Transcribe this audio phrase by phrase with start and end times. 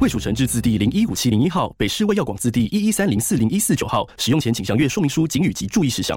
[0.00, 4.06] 卫署成制字第零一五七零一号，北市卫药广字第一一三零四零一四九号。
[4.16, 6.16] 使用前请详阅说明书、警语及注意事项。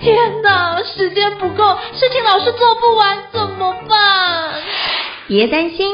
[0.00, 4.62] 天哪，时间不够，事情老是做不完，怎么办？
[5.28, 5.86] 别担心，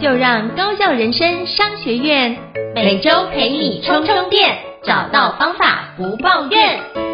[0.00, 2.36] 就让高校人生商学院
[2.74, 7.09] 每周陪你充充电，找到方法不抱怨。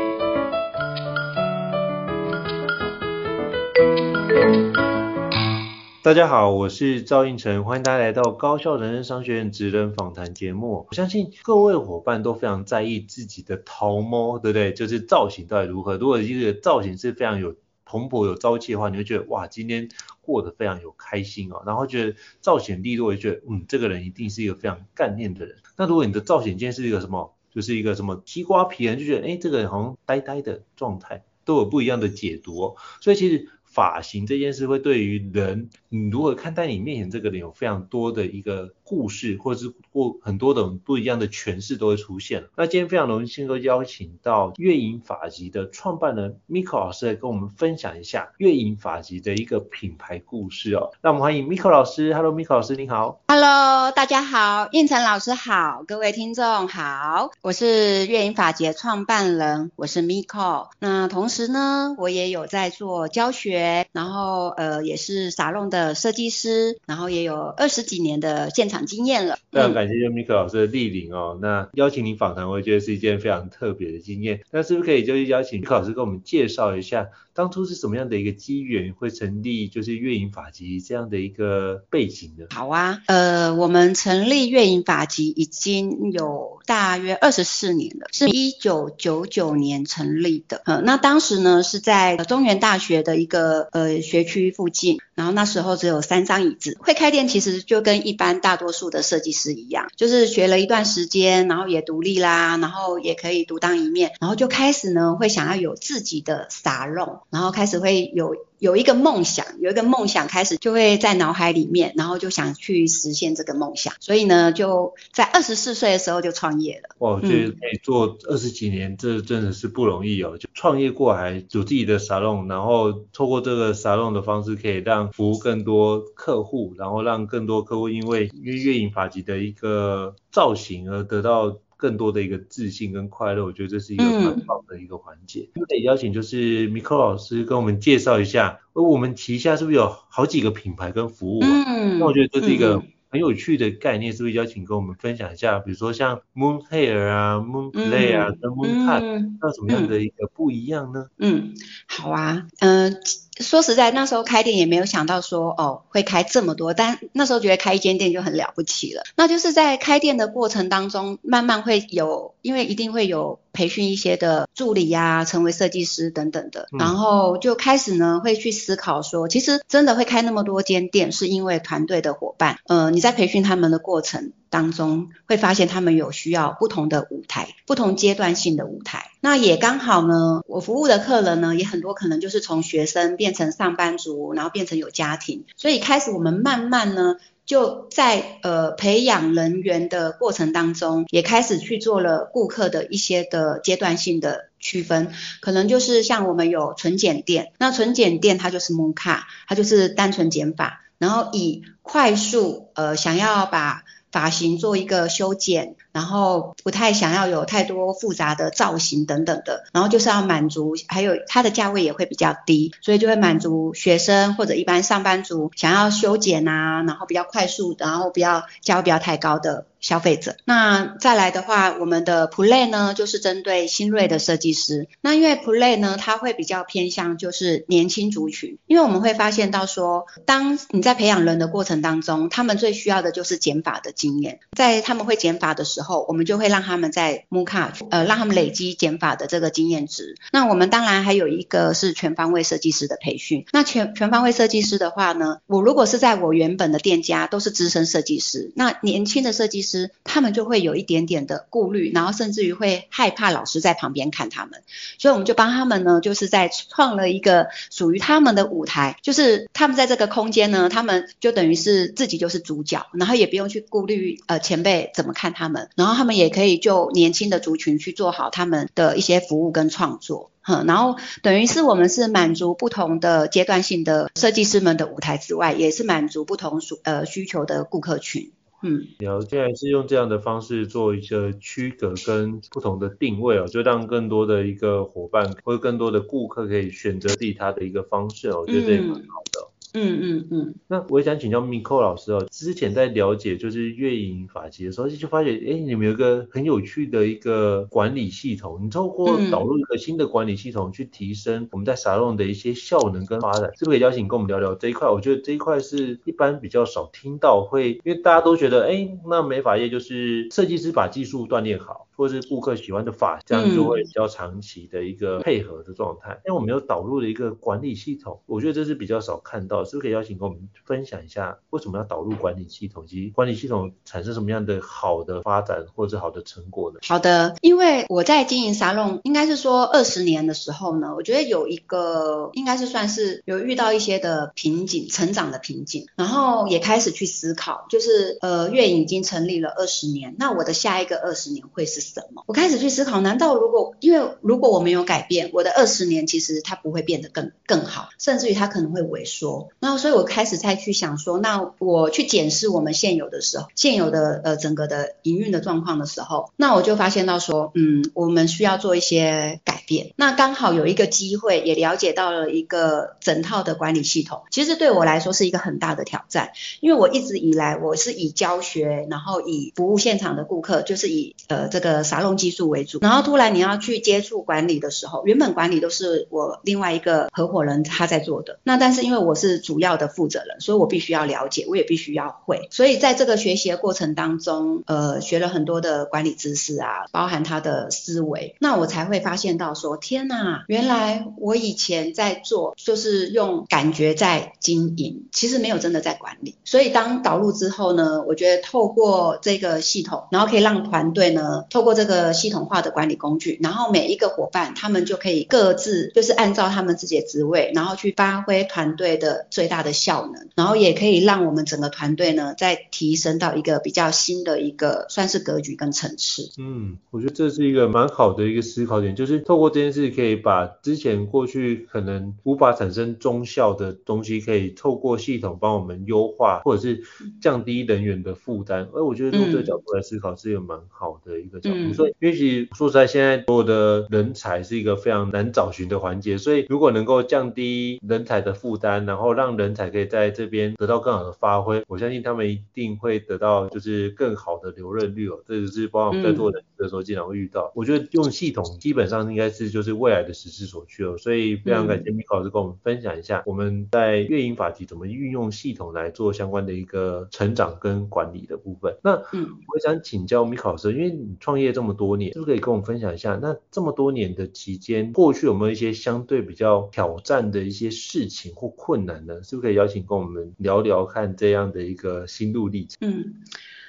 [6.06, 10.86] 大家好，我是赵胤丞，欢迎大家来到高校人生商学院职人访谈节目。
[10.88, 14.72] 我相信各位伙伴都非常在意自己的头毛，对不对？
[14.72, 15.96] 就是造型到底如何？
[15.96, 19.88] 如果一个造型是非常有蓬勃、有朝气的话，你会觉得哇，今天
[20.20, 21.64] 过得非常有开心哦。
[21.66, 25.56] 然后觉得造型利落，也觉得嗯，这个人一定是一个非常干练的人。
[25.76, 32.76] 那如果你的造型今天是一个什么，就是一个什么西瓜皮人，就觉得哎，这个人好像呆呆的状态，都有不一样的解读哦。
[33.00, 33.48] 所以其实。
[33.76, 42.44] 发型这件事会对于人，你如何看待你面前这个人，有非常多的一个故事，或者是或很多种不一样的诠释都会出现。
[42.56, 50.92] 那今天非常荣幸都邀请到月影发集的创办人 Miko 老师来跟我们分享一下月影发集的一个品牌故事哦。
[51.02, 53.20] 那我们欢迎 Miko 老师，Hello，Miko 老师，你好。
[53.26, 60.68] Hello，大家好，应成老师好，各位听众好，我是月影发集创办人，我是 Miko。
[60.78, 68.75] 那同时呢，我也有在做教学，然后呃也是沙龙的设计师，然后也有二十几年的现场。
[68.84, 71.38] 经验了，非常感谢 Miko 老师的莅临哦。
[71.40, 74.42] 那邀请您访谈，我觉得是一件非常特别的经验。
[74.50, 77.08] 那是不是可以就是邀请 Miko 老师跟我们介绍一下？
[77.36, 82.46] 当初是什么样的一个机缘会成立就是月影发集这样的一个背景呢？
[82.50, 90.62] 好啊，呃，我们成立月影发集已经有大约二十四年了，是一九九九年成立的。
[90.64, 96.78] 呃，那当时呢是在中原大学的一个呃学区附近，然后那时候只有三张椅子。
[96.80, 107.20] 会开店其实就跟一般大多数的设计师一样，就是学了一段时间，然后也独立啦，然后也可以独当一面，然后就开始呢会想要有自己的沙龙。
[107.30, 116.94] 然后开始会有有一个梦想，有一个梦想开始就会在脑海里面，然后就想去实现这个梦想，所以呢，就在二十四岁的时候就创业了。
[116.98, 120.38] 哇，我觉得可以做二十几年，嗯、这真的是不容易哦。
[120.38, 131.58] 就创业过来，有自己的沙龙，然后透过这个沙龙的方式，可以让服务更多客户，然后让更多客户因为因为月影发集的一个造型而得到。
[131.76, 135.48] 更多的一个自信跟快乐，我觉得这是一个很棒的一个环节。
[135.54, 141.48] 那得、嗯、邀请就是 Miko 老师跟我们介绍一下，我们旗下是不是有好几个品牌跟服务啊？
[141.66, 142.82] 嗯，那我觉得这是一个
[143.16, 145.58] 很有趣的概念，是不是邀请跟我们分享一下？
[145.58, 151.06] 比如说像 Moon Hair 啊、Moon Play 啊、跟 Moon Cut，那什么样的一个不一样呢？
[151.16, 151.54] 嗯，
[151.86, 153.00] 好啊，嗯、呃。
[153.38, 159.02] 说实在，那时候开店也没有想到说哦会开这么多，但那时候觉得开一间店就很了不起了。
[159.14, 179.10] 那就是在开店的过程当中，慢慢会有，因为一定会有培训一些的助理呀、啊，成为设计师等等的，然后就开始呢会去思考说，其实真的会开那么多间店，是因为团队的伙伴，呃，你在培训他们的过程当中，会发现他们有需要不同的舞台，不同阶段性的舞台。
[179.20, 203.84] 那也刚好呢，我服务的客人呢，也很多可能就是从学生变成上班族，然后变成有家庭，所以开始我们慢慢呢，就在呃培养人员的过程当中，也开始去做了顾客的一些的阶段性的区分，可能就是像我们有纯剪店，那纯剪店它就是 Monca，它就是单纯减法，然后以快速呃想要把
[204.16, 205.76] 发型做一个修剪。
[205.96, 220.36] 然后不太想要有太多复杂的造型等等的，然后就是要满足，还有它的价位也会比较低，所以就会满足学生或者一般上班族想要修剪啊，然后比较快速，然后不要价位不要太高的消费者。
[220.44, 224.88] 那再来的话，我们的 Play 呢，就是针对新锐的设计师。
[225.00, 234.40] 那因为 Play 呢，它会比较偏向就是年轻族群，因为我们会发现到说，当你在培养人的过程当中，他们最需要的就是减法的经验。
[234.52, 240.16] 在他们会减法的时候候，我们就会让他们在 MUCA，呃，让他们累积减法的这个经验值。
[240.32, 243.46] 那我们当然还有一个是全方位设计师的培训。
[243.52, 254.62] 那全全方位设计师的话呢，我如果是在我原本的店家都是资深设计师，那年轻的设计师他们就会有一点点的顾虑，然后甚至于会害怕老师在旁边看他们，
[254.98, 278.32] 所以我们就帮他们呢，就是在创了一个属于他们的舞台，就是他们在这个空间呢，他们就等于是自己就是主角，然后也不用去顾虑呃前辈怎么看他们，然后他们也可以就年轻的族群去做好他们的一些服务跟创作，哼，然后等于是我们是满足不同的阶段性的设计师们的舞台之外，也是满足不同属呃需求的顾客群。
[278.62, 289.50] 嗯，然后现在是用这样的方式做一个区隔跟不同的定位哦，就让更多的一个伙伴或者更多的顾客可以选择自己他的一个方式哦，我觉得这也蛮好的。
[289.74, 304.88] 嗯嗯嗯，那我也想请教 Miko 老师哦，之前在了解就是月影法集的时候，就发现哎，你们有一个很有趣的一个管理系统，你透过导入一个新的管理系统去提升我们在沙龙的一些效能跟发展，是不是可以邀请你跟我们聊聊这一块？
[304.88, 311.85] 我觉得这一块是一般比较少听到会，因为大家都觉得哎，那美发业就是设计师把技术锻炼好。
[311.96, 316.20] 或是顾客喜欢的发，这样就会比较长期的一个配合的状态。
[316.26, 326.80] 因为我们有导入了一个管理系统，我觉得这是比较少看到，是不是可以邀请跟我们分享一下，为什么要导入管理系统，及管理系统产生什么样的好的发展或者是好的成果呢？
[326.82, 341.85] 好的，因为我在经营沙龙，应该是说二十年的时候呢，我觉得有一个应该是算是有遇到一些的瓶颈，成长的瓶颈，然后也开始去思考，就是呃，月影已经成立了二十年，那我的下一个二十年会是。
[341.94, 342.24] 什么？
[342.26, 349.48] 我开始去思考，难道如果因为如果我没有改变，我的二十年其实它不会变得更更好，甚至于它可能会萎缩。
[349.60, 359.92] 然后，所以我开始再去想说，那我去检视我们现有的时候，现有的呃整个的营运的状况的时候，那我就发现到说，嗯，我们需要做一些改变。
[359.96, 371.75] 那刚好有一个机会，也了解到了一个整套的管理系统，其实对我来说是一个很大的挑战，因为我一直以来我是以教学，然后以服务现场的顾客，就是以呃这个。
[371.84, 378.38] 沙龙技术为主，然后突然你要去接触管理的时候，原本管理都是我另外一个合伙人他在做的。
[378.42, 382.48] 那但是因为我是主要的负责人，所以我必须要了解，我也必须要会。
[382.50, 396.36] 所以在这个学习的过程当中，呃，学了很多的管理知识啊，包含他的思维，那我才会发现到说，天呐，原来我以前在做就是用感觉在经营，其实没有真的在管理。
[396.44, 416.30] 所以当导入之后呢，我觉得透过这个系统，然后可以让团队呢，透过这个系统化的管理工具，然后每一个伙伴他们就可以各自就是按照他们自己的职位，然后去发挥团队的最大的效能，然后也可以让我们整个团队呢再提升到一个比较新的一个算是格局跟层次。
[416.38, 426.84] 嗯，我觉得这是一个蛮好的一个思考点，就是透过这件事可以把之前过去可能无法产生中效的东西，可以透过系统帮我们优化，或者是
[427.20, 428.68] 降低人员的负担。
[428.72, 431.55] 而我觉得从这个角度来思考是一个蛮好的一个角度。
[431.56, 445.18] 嗯，所以，因为其实说实在，现在所有的人才是一个非常难找寻的环节，所以如果能够降低人才的负担，然后让人才可以在这边得到更好的发挥，我相信他们一定会得到就是更好的留任率哦。
[445.26, 447.50] 这就是包括我们在做人的时候经常会遇到。
[447.54, 458.76] 我觉得用系统基本上应该是就是未来的时势所趋哦，所以非常感谢 Miko 老师跟我们分享一下我们在月影法题怎么运用系统来做相关的一个成长跟管理的部分。
[458.82, 461.45] 那嗯，我想请教 Miko 老师，因为你创业。
[461.52, 463.18] 这么多年，是不是可以跟我们分享一下？
[463.20, 469.22] 那这么多年的期间，过去有没有一些相对比较挑战的一些事情或困难呢？
[469.22, 472.76] 是不是可以邀请跟我们聊聊看这样的一个心路历程？
[472.80, 473.14] 嗯。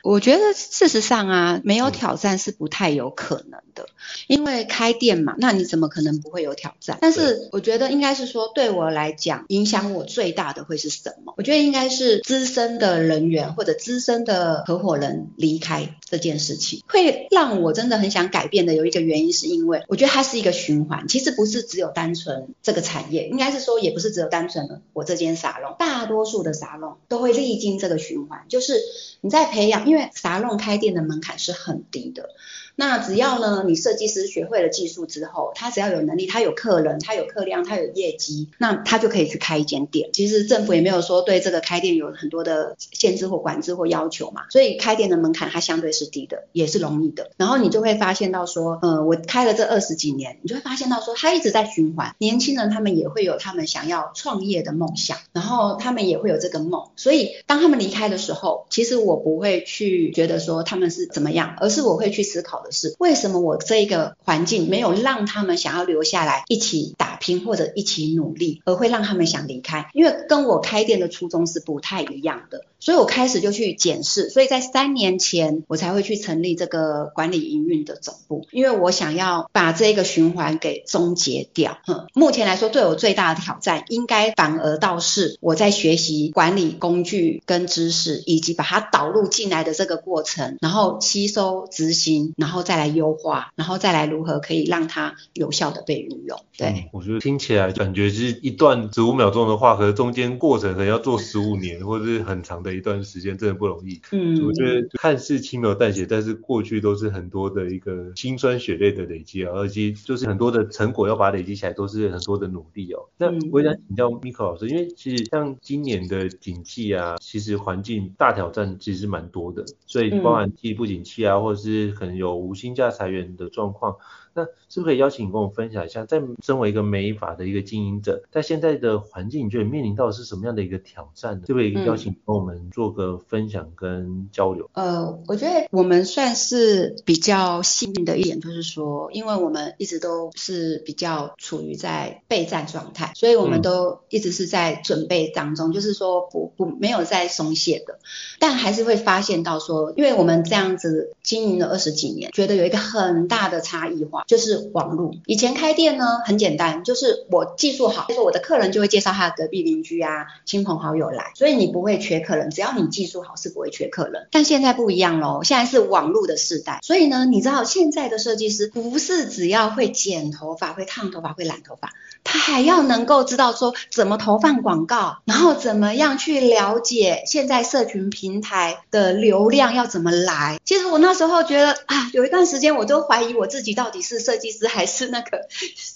[0.03, 3.87] 我觉得事实上啊，没有挑战是不太有可能的，
[4.27, 6.97] 因为开店嘛，那你怎么可能不会有挑战？
[7.01, 11.33] 但是我觉得应该是说，对我来讲，影响我最大的会是什么？
[11.37, 18.75] 我觉得应该是资深的人员或者资深的合伙人离开这件事情，会让我真的很想改变的。
[18.75, 28.79] 有一个原因是因为我觉得它是一个循环，其实不是只有单纯这个产业，应该是说也不是只有单纯的我这间沙龙，大多数的沙龙都会历经这个循环，就是
[29.21, 32.29] 你在培养，因为沙龙开店的门槛是很低的，
[32.75, 40.09] 那只要呢，你设计师学会了技术之后，他只要有能力，他有客人，他有客量，他有业绩，那他就可以去开一间店。
[40.13, 47.31] 其实政府也没有说对这个开店有很多的限制或管制或要求嘛，所以开店的门槛它相对是低的，也是容易的。
[47.37, 52.15] 然后你就会发现到说，呃，我开了这二十几年，你就会发现到说，他一直在循环。
[52.19, 56.89] 年轻人他们也会有他们想要创业的梦想，然后他们也会有这个梦。
[56.95, 69.91] 所以当他们离开的时候，其实我不会去去觉得说他们是怎么样，而是我会去思考的是，为什么我这一个环境没有让他们想要留下来一起打拼或者一起努力，而会让他们想离开？
[69.93, 72.63] 因为跟我开店的初衷是不太一样的。
[72.79, 81.79] 所以我开始就去检视，所以在三年前我才会去成立这个管理营运的总部，因为我想要把这个循环给终结掉。
[81.85, 96.39] 哼，目前来说对我最大的挑战，应该反而倒是我在学习管理工具跟知识，以及把它导入进来的这个过程，然后吸收执行，然后再来优化，然后再来如何可以让它有效的被运用。
[96.57, 102.66] 对，嗯，我觉得听起来感觉是一段十五秒钟的话，可是中间过程可能要做十五年，或者是很长的。
[102.67, 113.07] 的一段时间真的不容易，嗯，我觉得看似轻描淡写，但是过去都是很多的一个辛酸血泪的累积啊，而且就是很多的成果要把它累积起来，都是很多的努力哦。
[113.17, 123.95] 那我想请教 Miko 老师，因为其实像今年的景气啊，其实环境大挑战其实蛮多的，所以包含经济不景气啊，或者是可能有无薪假裁员的状况。
[124.37, 131.41] 那是不是可以邀请你跟我分享一下，在身为一个美发的一个经营者，在现在的环境，你觉得面临到的是什么样的一个挑战呢？
[131.47, 134.69] 这边可以邀请跟我们做个分享跟交流。
[134.73, 147.97] 呃，我觉得我们算是比较幸运的一点，就是说，因为我们一直都是比较处于在备战状态，所以我们都一直是在准备当中，嗯、就是说不不没有在松懈的，
[148.37, 154.25] 但还是会发现到说，因为我们这样子经营了二十几年，觉得有一个很大的差异化。
[154.27, 164.27] 就是网络，以前开店呢很简单，就是我技术好，就是我的客人就会介绍他的隔壁邻居啊、亲朋好友来，所以你不会缺客人，只要你技术好是不会缺客人。
[164.29, 171.93] 但现在不一样喽，现在是网络的时代，所以呢，你知道现在的设计师不是只要会剪头发、会烫头发、会染头发，
[172.25, 180.59] 他还要能够知道说怎么投放广告，然后怎么样去了解现在社群平台的流量要怎么来。
[180.65, 184.16] 其实我那时候觉得啊，有一段时间我都怀疑我自己到底是。
[184.19, 185.47] 设计师还是那个，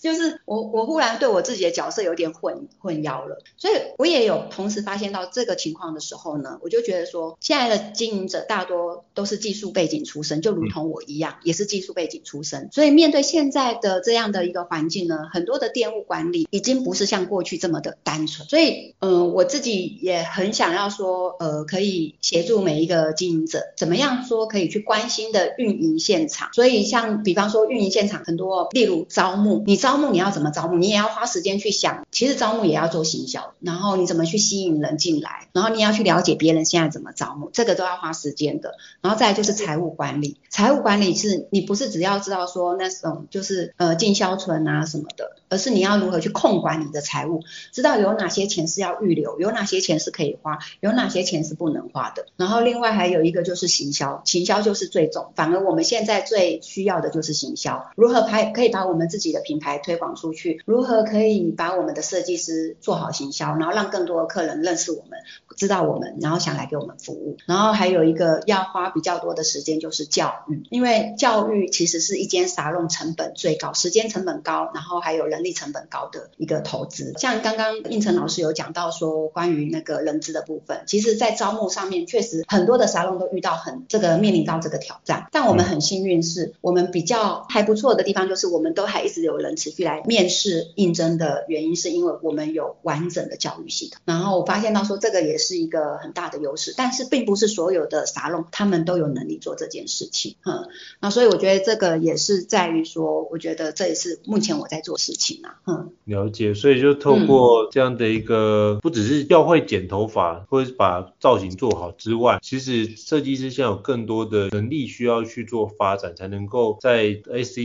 [0.02, 28.22] 就是我我忽然对我自己的角色有点混混淆了，所以我也有同时发现到这个情况的时候呢，我就觉得说，现在的经营者大多都是技术背景出身，就如同我一样，也是技术背景出身，所以面对现在的这样的一个环境呢，很多的店务管理已经不是像过去这么的单纯，所以嗯、呃，我自己也很想要说，呃，可以协助每一个经营者，怎么样说可以去关心的运营现场，所以像比方说运营现现场。
[28.24, 30.78] 很多，例如招募，你招募你要怎么招募？
[30.78, 32.06] 你也要花时间去想。
[32.12, 35.48] 其实招募也要做行销，然后你怎么去吸引人进来？
[35.54, 38.76] 然后你要去了解别人现在怎么招募，这个都要花时间的。
[39.02, 47.42] 然后再就是财务管理，财务管理是你不是只要知道说那种就是呃进销存啊什么的，而是你要如何去控管你的财务，
[47.72, 52.28] 知道有哪些钱是要预留，有哪些钱是可以花，有哪些钱是不能花的。
[52.38, 57.91] 然后另外还有一个就是行销，行销就是最重，反而我们现在最需要的就是行销。
[57.96, 60.62] 如何拍可以把我们自己的品牌推广出去？
[60.66, 65.20] 如何可以把我们的设计师做好行销，然后让更多的客人认识我们，
[65.58, 67.38] 知道我们，然后想来给我们服务。
[67.46, 77.14] 然后还有一个要花比较多的时间就是教育，因为教育其实是一间沙龙成本最高、时间成本高，然后还有人力成本高的一个投资。
[77.18, 87.92] 像刚刚胤丞老师有讲到说关于那个人资的部分，其实在招募上面确实很多的沙龙都遇到很这个面临到这个挑战，但我们很幸运是我们比较还不错。
[87.96, 94.02] 的地方就是我们都还一直有人持续来面试应征的原因，是因为我们有完整的教育系统。
[94.06, 100.36] 然后我发现到说这个也是一个很大的优势，但是并不是所有的沙龙他们都有能力做这件事情。
[100.46, 100.70] 嗯，
[101.02, 105.60] 那所以我觉得这个也是在于说，我觉得这也是目前我在做事情啊。
[105.68, 106.54] 嗯，了解。
[106.54, 117.20] 所以就透过这样的一个，不只是要会剪头发或者是把造型做好之外，其实设计师现在有更多的能力需要去做发展，才能够在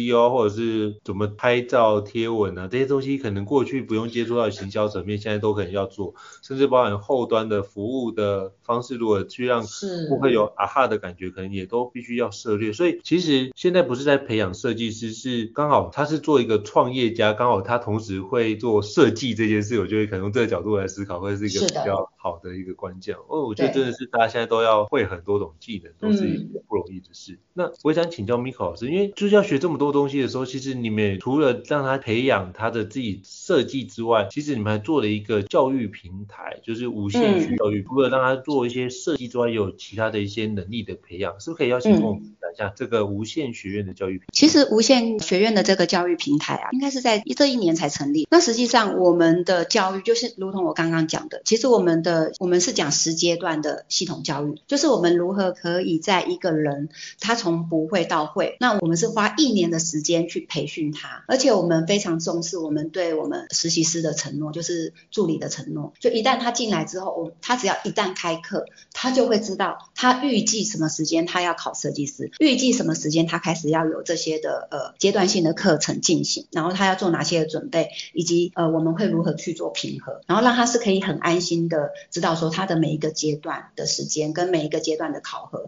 [0.07, 9.65] SEO 或者是怎么拍照贴文啊，这些东西可能过去不用接触到的行销层面，现在都可能要做，甚至包含后端的服务的方式，如果去让
[10.09, 12.73] 顾客有啊哈的感觉，可能也都必须要涉猎。
[12.73, 23.15] 所以其实现在不是在培养设计师，是刚好他是做一个创业家，刚好他同时会做设计这件事，我觉得可能从这个角度来思考，会是一个比较好的一个关键。
[23.29, 27.33] 哦，我觉得真的是大家现在都要会很多种技能，都是一个不容易的事。
[27.33, 37.83] 嗯、那我想请教 Miko 老师，因为就是要学这么多东西的时候，其实你们除了让他培养他的自己设计之外，其实你们还做了一个教育平台，就是无限学教育。
[37.83, 44.27] 除了让他做一些设计之外，有其他的一些能力的培养，是不是可以邀请跟我们讲一下这个无限学院的教育平台？
[44.33, 48.27] 其实无限学院的这个教育平台啊，应该是在这一年才成立。
[48.31, 56.89] 那实际上我们的教育就是如同我刚刚讲的，其实我们的我们是讲十阶段的系统教育，就是我们如何可以在一个人
[57.21, 65.95] 他从不会到会，那我们是花一年的时间去培训他，而且我们非常重视我们对我们实习师的承诺，就是助理的承诺。
[66.01, 85.67] 就一旦他进来之后，我他只要一旦开课，他就会知道他预计什么时间他要考设计师，预计什么时间他开始要有这些的呃阶段性的课程进行，然后他要做哪些的准备，以及呃我们会如何去做评核，然后让他是可以很安心的知道说他的每一个阶段的时间跟每一个阶段的考核。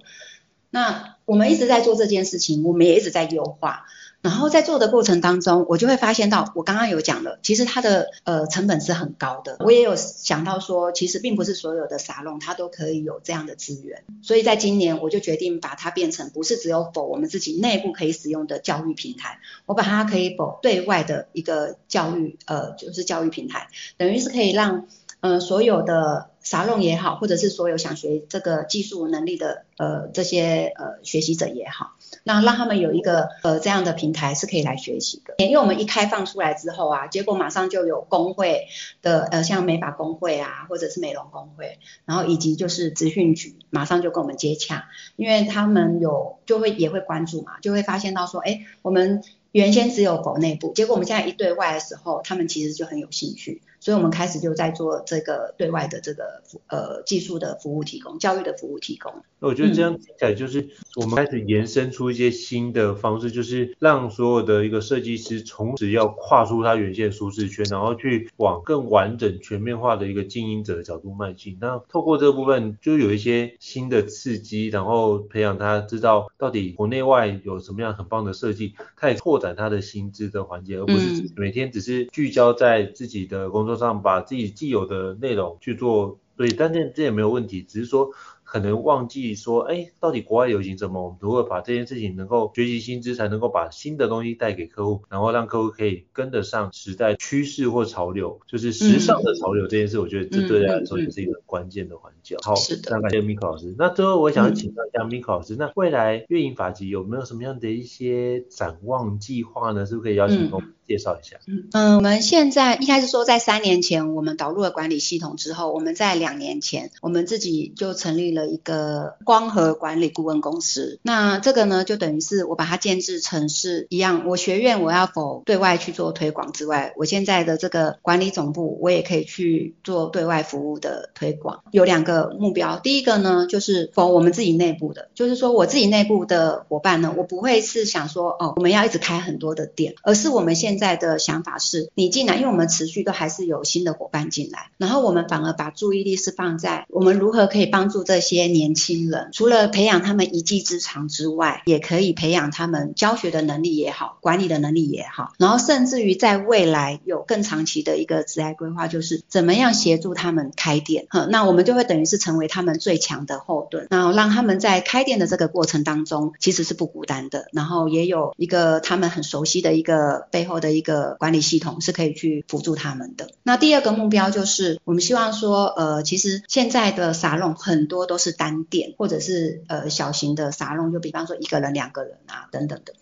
[0.71, 3.87] 那我们一直在做这件事情，我们也一直在优化。
[4.21, 9.57] 然后在做的过程当中，我就会发现到，我刚刚有讲了，其实它的呃成本是很高的。
[9.61, 14.05] 我也有想到说，其实并不是所有的沙龙它都可以有这样的资源。
[14.23, 24.87] 所以在今年，我就决定把它变成不是只有否我们自己内部可以使用的教育平台，我把它可以否对外的一个教育呃就是教育平台，等于是可以让
[25.21, 26.31] 呃所有的。
[26.41, 31.93] 沙龙也好，或者是所有想学这个技术能力的呃这些呃学习者也好，
[32.25, 35.35] 那让他们有一个呃这样的平台是可以来学习的。
[35.39, 38.67] 因为我们一开放出来之后啊，结果马上就有工会
[39.01, 53.63] 的呃像美发工会啊，或者是美容工会，然后以及就是资讯局马上就跟我们接洽，因为他们有就会也会关注嘛，就会发现到说，哎，我们原先只有否内部，结果我们现在一对外的时候，他们其实就很有兴趣。
[53.81, 59.23] 所以我们开始就在做这个对外的这个呃技术的服务提供，教育的服务提供。
[59.39, 71.57] 那我觉得这样听起来就是我们开始延伸出一些新的方式，就是让所有的一个设计师从此要跨出他原先舒适圈，然后去往更完整全面化的一个经营者的角度迈进。
[71.61, 88.11] 那透过这个部分，就有一些新的刺激，然后培养他知道到底国内外有什么样很棒的设计，他也拓展他的薪资的环节，而不是每天只是聚焦在自己的工作上，把自己既有的内容去做，对，但这这也没有问题，只是说。
[88.49, 91.05] 可能忘记说，哎，到底国外流行什么？
[91.05, 102.37] 我们如何把这件事情能够学习新知，才能够把新的东西带给客户，然后让客户可以跟得上时代趋势或潮流，就是时尚的潮流这件事，我觉得这对大家来说也是一个关键的环节。
[102.43, 102.55] 好，
[102.91, 103.75] 那感谢 Miko 老师。
[103.77, 109.85] 那最后我想请教一下 Miko 老师，那未来月影法集有没有什么样的一些展望计划呢？
[109.85, 111.37] 是不是可以邀请我们介绍一下？
[111.73, 118.38] 嗯，我们现在应该是说，在三年前我们导入了管理系统之后，我们在两年前我们自己就成立了。
[118.39, 131.63] 的一个光合管理顾问公司，那这个呢，就等于是我把它建置成是一样，我学院我要否对外去做推广之外，我现在的这个管理总部，我也可以去做对外服务的推广。
[131.73, 148.49] 有两个目标，第一个呢，就是否我们自己内部的，就是说我自己内部的伙伴呢，我不会是想说哦，我们要一直开很多的店，而是我们现在的想法是，你进来，因为我们持续都还是有新的伙伴进来，然后我们反而把注意力是放在我们如何可以帮助这些些。
[148.49, 161.07] 年轻人除了培养他们一技之长之外，也可以培养他们教学的能力也好，管理的能力也好，然后甚至于在未来有更长期的一个职业规划，就是怎么样协助他们开店。
[161.11, 173.31] 哈，那我们就会等于是成为他们最强的后盾，然后让他们在开店的这个过程当中其实是不孤单的，然后也有一个他们很熟悉的一个背后的一个管理系统是可以去辅助他们的。
[173.43, 182.93] 那第二个目标就是我们希望说，呃，其实现在的沙龙很多都是单店，或者是呃小型的沙龙，就比方说一个人、两个人啊等等的。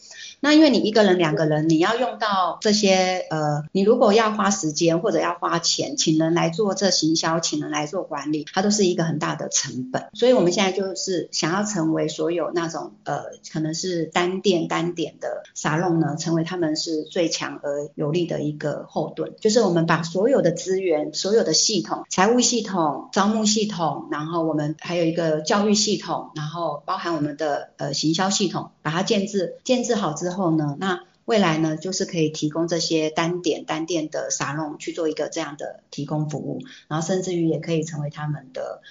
[0.40, 10.08] 那因为你一个人、两个人，你要用到这些呃，你如果要花时间或者要花钱，请人来做这行销，请人来做管理，它都是一个很大的成本。
[10.12, 19.34] 所以我们现在就是想要成为所有那种呃，可能是单店单点的沙龙呢，成为他们是最强而有力的一个后盾。
[19.40, 30.26] 就是我们把所有的资源、所有的系统、财务系统、招募系统，然后我们还有一个教育系统，然后包含我们的呃行销系统，把它建制建制好之后。
[30.26, 38.82] 之后呢，那未来呢，就是可以提供这些单点单店的沙龙去做一个这样的提供服务，然后甚至于也可以成为他们的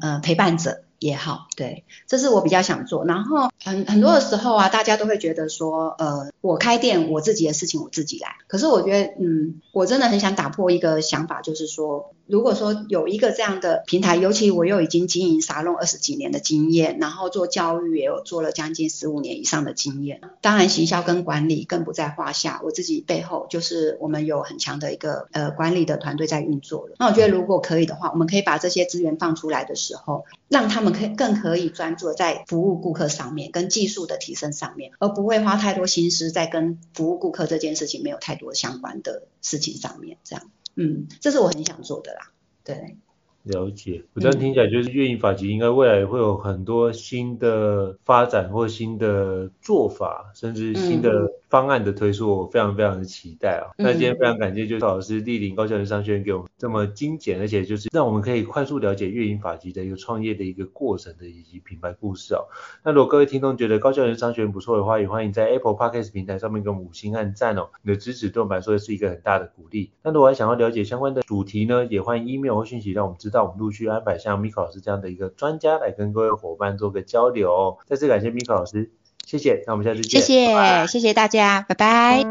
[0.00, 0.84] 呃陪伴者。
[0.98, 3.04] 也好，对，这是我比较想做。
[3.04, 8.28] 然后很很多的时候啊，大家都会觉得说，呃，我开店，我自己的事情我自己来。
[8.46, 22.60] 可是我觉得，嗯，我真的很想打破一个想法，就是说，如果说有一个这样的平台，尤其我又已经经营沙龙二十几年的经验，然后做教育也有做了将近十五年以上的经验，当然行销跟管理更不在话下。
[22.64, 26.94] 我自己背后就是我们有很强的一个呃管理的团队在运作了。
[26.98, 30.24] 那我觉得如果可以的话，我们可以把这些资源放出来的时候，
[30.54, 40.16] 让他们可以更可以专注在服务顾客上面，跟技术的提升上面，而不会花太多心思在跟服务顾客这件事情没有太多相关的事情上面。
[40.22, 42.30] 这样，嗯，这是我很想做的啦。
[42.62, 42.96] 对。
[43.42, 51.10] 了解，我这样听起来就是月影发集应该未来会有很多新的发展或新的做法，甚至新的
[51.54, 53.70] 方案的推出，我非常非常的期待啊。
[53.78, 62.42] 那今天非常感谢，就是老师莅临高效人商学院给我们这么精简，而且就是让我们可以快速了解运营法集的一个创业的一个过程的以及品牌故事哦。
[62.82, 67.68] 那如果各位听众觉得高效人商学院不错的话，也欢迎在 Apple Podcast 平台上面给我们五星按赞哦。
[67.82, 69.92] 你的支持对我们来说是一个很大的鼓励。
[70.02, 73.44] 那如果还想要了解相关的主题呢，也欢迎 email 或讯息让我们知道。
[73.44, 77.78] 我们陆续安排像 Miko 老师这样的一个专家来跟各位伙伴做个交流哦。
[77.86, 78.90] 再次感谢 Miko 老师，
[79.26, 79.62] 谢谢。
[79.66, 80.20] 那我们下次见。
[80.20, 80.86] 谢谢，拜拜。
[80.86, 82.22] 谢谢大家，拜拜。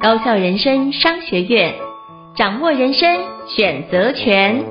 [0.00, 1.74] 高校人生商学院，
[2.36, 4.64] 掌握人生选择权。